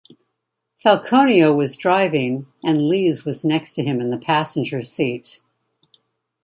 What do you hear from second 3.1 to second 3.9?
was next to